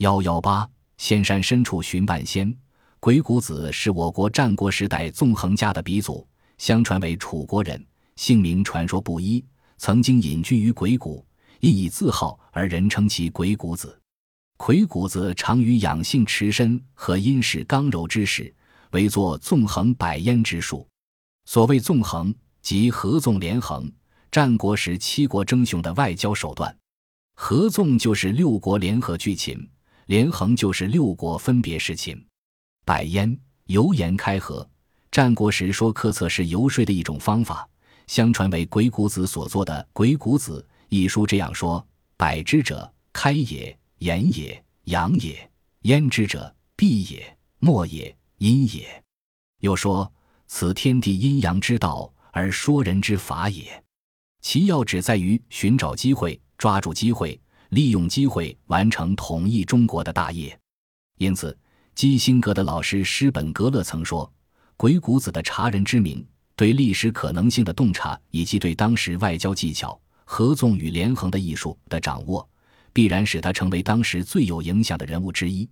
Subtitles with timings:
[0.00, 2.50] 幺幺八，仙山深处寻半仙。
[3.00, 6.26] 鬼谷子是我国战国时代纵横家的鼻祖，
[6.56, 9.44] 相传为楚国人，姓名传说不一，
[9.76, 11.22] 曾经隐居于鬼谷，
[11.60, 14.00] 因以自号而人称其鬼谷子。
[14.56, 18.54] 鬼谷子常于养性持身和阴势刚柔之时，
[18.92, 20.88] 为作纵横百焉之术。
[21.44, 23.86] 所谓纵横，即合纵连横。
[24.32, 26.74] 战国时七国争雄的外交手段，
[27.34, 29.68] 合纵就是六国联合拒秦。
[30.10, 32.20] 连横就是六国分别事秦，
[32.84, 34.68] 百焉油盐开河。
[35.08, 37.64] 战国时说客策是游说的一种方法，
[38.08, 45.48] 相传为鬼谷子所作的《鬼谷子》一书这样说：百之者，开也，言也，阳也；
[45.82, 49.04] 焉之者，闭也，默也，阴也。
[49.60, 50.12] 又说
[50.48, 53.84] 此天地阴阳之道，而说人之法也。
[54.40, 57.40] 其要旨在于寻找机会，抓住机会。
[57.70, 60.58] 利用机会完成统一中国的大业，
[61.18, 61.56] 因此
[61.94, 64.30] 基辛格的老师施本格勒曾说
[64.76, 72.48] ：“鬼谷子的察人之明，对历史可能性的洞察，以及对当时外交技巧、合纵与连横的艺术的掌握，
[72.92, 75.68] 必然使他成为当时最有影响的人物之一。”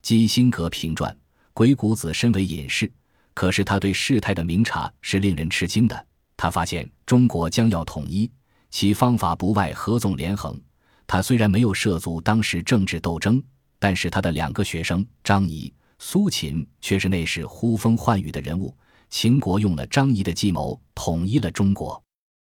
[0.00, 1.14] 基辛格评传：
[1.52, 2.90] 鬼谷子身为隐士，
[3.34, 6.06] 可是他对事态的明察是令人吃惊的。
[6.38, 8.30] 他发现中国将要统一，
[8.70, 10.58] 其方法不外合纵连横。
[11.06, 13.42] 他虽然没有涉足当时政治斗争，
[13.78, 18.76] 但是他的两个学生张仪、苏秦却是那时呼风唤雨的人物。
[19.10, 22.02] 秦国用了张仪的计谋，统一了中国。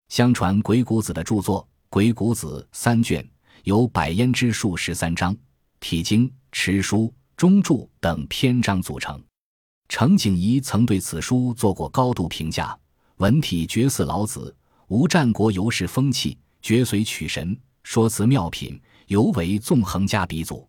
[0.09, 3.27] 相传鬼谷子的著作《鬼谷子》三卷，
[3.65, 5.35] 由百焉之术十三章、
[5.81, 9.21] 体经、持书、中注等篇章组成。
[9.89, 12.79] 程景仪曾对此书做过高度评价：
[13.17, 14.55] 文体绝似老子，
[14.89, 17.59] 无战国游士风气，绝随取神。
[17.83, 20.69] 说辞妙品，尤为纵横家鼻祖。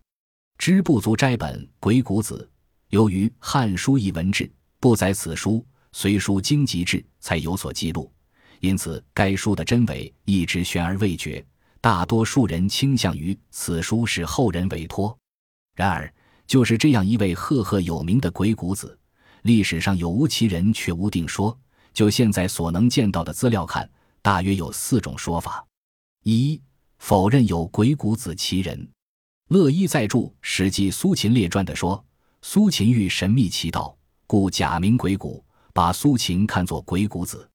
[0.58, 2.48] 知不足斋本《鬼谷子》，
[2.90, 8.12] 由于《汉书》一文志不载此书，随书经籍志才有所记录，
[8.60, 11.44] 因此该书的真伪一直悬而未决。
[11.80, 15.16] 大多数人倾向于此书是后人委托。
[15.74, 16.12] 然而，
[16.46, 18.96] 就是这样一位赫赫有名的鬼谷子，
[19.42, 21.58] 历史上有无其人却无定说。
[21.92, 23.88] 就现在所能见到的资料看，
[24.22, 25.66] 大约有四种说法：
[26.22, 26.60] 一。
[27.06, 28.88] 否认有鬼谷子其人，
[29.50, 32.02] 乐一在著《史记·苏秦列传》的说，
[32.40, 33.94] 苏秦欲神秘其道，
[34.26, 35.44] 故假名鬼谷，
[35.74, 37.46] 把苏秦看作鬼谷子。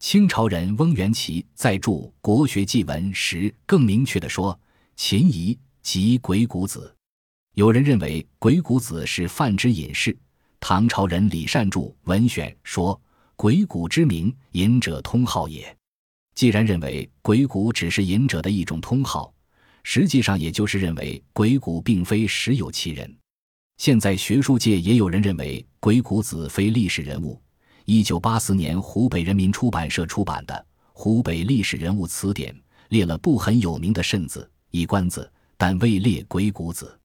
[0.00, 1.92] 清朝人翁元祁在著
[2.22, 4.58] 《国学记文》时更明确地说，
[4.96, 6.96] 秦夷即鬼谷子。
[7.52, 10.16] 有人认为鬼谷子是泛之隐士。
[10.58, 12.98] 唐朝人李善著《文选》说，
[13.36, 15.75] 鬼谷之名，隐者通号也。
[16.36, 19.32] 既然认为鬼谷只是隐者的一种通号，
[19.82, 23.10] 实际上也就是认为鬼谷并非实有其人。
[23.78, 27.40] 现在学术界也有人认为鬼谷子非历史人物。
[27.86, 30.54] 一九八四年，湖北人民出版社出版的
[30.92, 32.52] 《湖北历史人物词典》
[32.90, 37.00] 列了不很有名的慎字、以官字，但未列鬼谷子。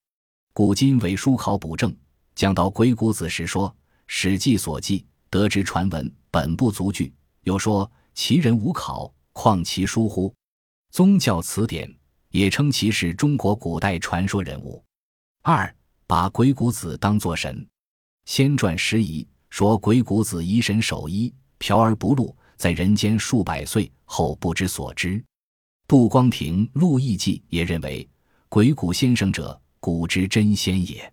[0.52, 1.96] 古今为书考补正
[2.36, 3.70] 讲到鬼谷子时说，
[4.08, 9.14] 《史记》所记得之传闻本不足据，又说其人无考。
[9.34, 10.34] 况其疏乎？
[10.92, 11.90] 宗教词典
[12.32, 14.84] 也称其是中国古代传说人物。
[15.42, 15.74] 二，
[16.06, 17.66] 把鬼谷子当作神。
[18.26, 25.24] 先传时疑说鬼谷子疑神守一，嫖而不露，在人间数百岁后不知所知。
[25.88, 28.08] 杜光庭《陆毅记》也认为
[28.50, 31.12] 鬼谷先生者，古之真仙也。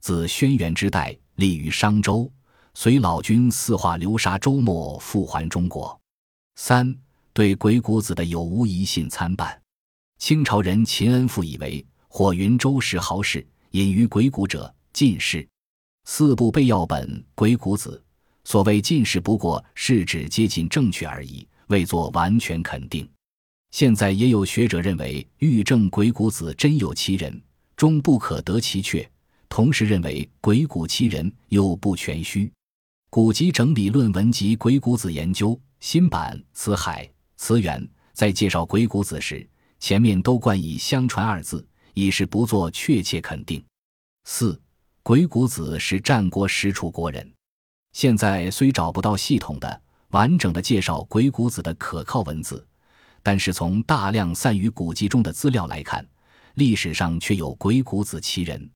[0.00, 2.30] 自轩辕之代，立于商周，
[2.74, 5.98] 随老君四化流沙周末，复还中国。
[6.56, 6.94] 三。
[7.34, 9.58] 对鬼谷子的有无疑信参半。
[10.18, 15.46] 清朝人秦恩复以为，火云周氏豪士隐于鬼谷者进士。
[16.04, 18.02] 四部备要本《鬼谷子》，
[18.48, 23.08] 所谓进士，不过是指接近正确而已，未作完全肯定。
[23.70, 27.40] 现在也有学者认为，欲证鬼谷子真有其人，
[27.76, 29.02] 终不可得其确；
[29.48, 32.52] 同时认为鬼谷其人又不全虚。
[33.08, 37.06] 古籍整理论文集《鬼谷子研究》新版《辞海》。
[37.36, 39.48] 词源在介绍鬼谷子时，
[39.80, 43.64] 前面都冠以“相传”二字，以示不做确切肯定。
[44.24, 44.60] 四，
[45.02, 47.28] 鬼谷子是战国时楚国人。
[47.92, 52.64] 现在虽找不到系统的、完整的介绍鬼谷子的可靠文字，
[53.22, 56.06] 但是从大量散于古籍中的资料来看，
[56.54, 58.70] 历史上却有鬼谷子其人。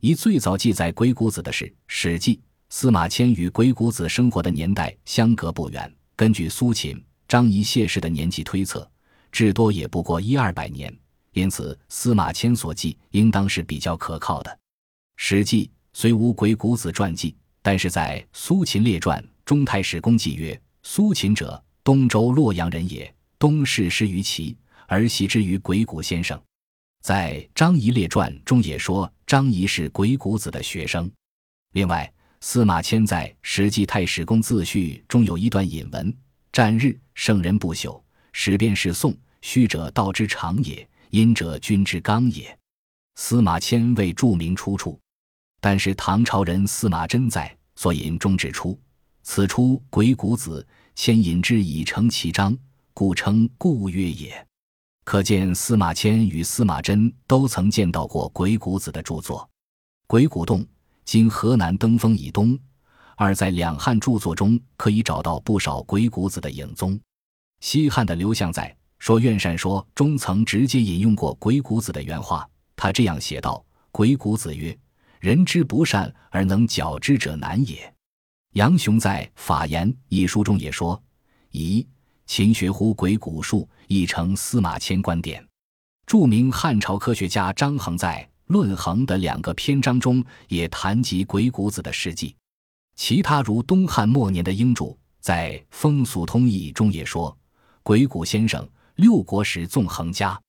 [0.00, 2.36] 一最早记载鬼谷子的是《史记》，
[2.68, 5.92] 司马迁与鬼谷子生活的年代相隔不远。
[6.14, 7.02] 根据苏秦。
[7.32, 8.86] 张仪谢氏的年纪推测，
[9.30, 10.94] 至多也不过一二百年。
[11.32, 14.50] 因此司马迁所记应当是比较可靠的。
[15.16, 15.64] 《史记》
[15.94, 23.10] 虽无鬼谷子传记，但是在《苏秦列传》中，太史公记曰：“苏秦者，东周洛阳人也。
[23.38, 24.54] 东逝师于齐，
[24.86, 26.38] 而习之于鬼谷先生。”
[27.00, 31.10] 在《张仪列传》中也说张仪是鬼谷子的学生。
[31.72, 32.12] 另外，
[32.42, 36.14] 司马迁在《史记太史公自序》中有一段引文
[36.52, 37.98] ：“战日，圣人不朽，
[38.34, 39.16] 时便是宋。
[39.40, 42.56] 虚者道之长也，阴者君之刚也。”
[43.16, 45.00] 司马迁未注明出处，
[45.62, 48.78] 但是唐朝人司马真在所引中指出
[49.24, 50.64] ：“此出鬼谷子，
[50.94, 52.56] 迁引之以成其章，
[52.92, 54.46] 故称故曰也。”
[55.04, 59.40] 可见司马迁与司马真都曾见到过鬼谷子的著作，
[60.06, 60.60] 《鬼谷洞》
[61.06, 62.56] 今河南登封以东，
[63.16, 66.98] 而在两汉著作中可以找到不少鬼谷子的影踪。
[67.60, 68.68] 西汉的刘向在
[68.98, 74.76] 《说苑善说》中曾直接引用过鬼谷子的原话，他这样写道：“鬼谷子曰
[75.20, 77.94] ：‘人之不善而能矫之者难也。’”
[78.54, 81.00] 杨雄在《法言》一书中也说
[81.52, 81.86] ：“宜。”
[82.24, 85.44] 勤学乎鬼谷术，亦成司马迁观点。
[86.06, 92.34] 著名汉朝科学家张衡在《论衡》的两个篇章中也谈及鬼谷子的事迹。
[92.94, 97.36] 其他如东汉末年的英主在《风俗通义》中也说，
[97.82, 100.40] 鬼谷先生六国时纵横家。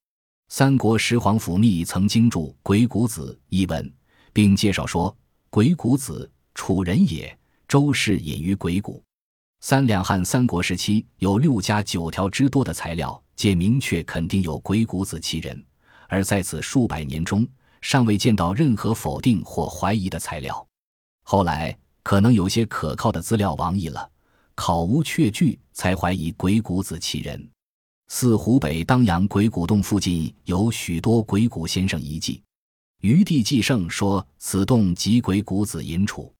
[0.50, 3.92] 三国时皇甫谧曾经著《鬼谷子》一文，
[4.32, 5.16] 并介绍说，
[5.50, 7.36] 鬼谷子楚人也，
[7.68, 9.02] 周氏隐于鬼谷。
[9.62, 15.66] 三两汉三国时期有六家九条之多的材料，皆明确肯定有鬼谷子其人，
[16.10, 17.48] 而在此数百年中，
[17.82, 20.68] 尚未见到任何否定或怀疑的材料。
[21.24, 24.10] 后来可能有些可靠的资料亡佚了，
[24.56, 27.50] 考无确据，才怀疑鬼谷子其人。
[28.10, 32.44] 似湖北当阳鬼谷洞附近有许多鬼谷先生遗迹，
[33.02, 36.32] 余地继盛说此洞即鬼谷子隐处。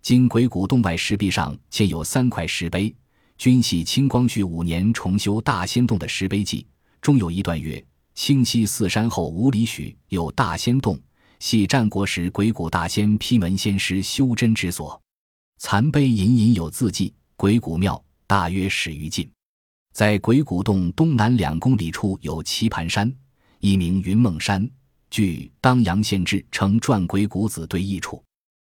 [0.00, 2.92] 经鬼谷洞外石壁上嵌有三块石碑，
[3.36, 6.66] 均系清光绪五年重修大仙洞的石碑记。
[7.00, 10.98] 中有一段曰：“清溪四山后五里许有大仙洞，
[11.38, 15.00] 系战国时鬼谷大仙批门仙师修真之所。”
[15.64, 17.14] 残碑隐隐有字迹。
[17.36, 19.30] 鬼谷庙大约始于晋。
[19.94, 23.10] 在鬼谷洞东南两公里处有棋盘山，
[23.60, 24.68] 一名云梦山，
[25.08, 28.20] 据《当阳县志》称转鬼谷子对弈处。